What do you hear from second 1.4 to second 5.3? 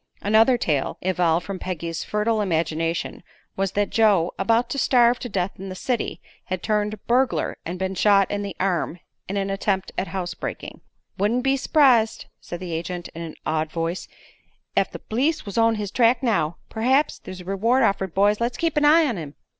from Peggy's fertile imagination was that Joe, being about to starve to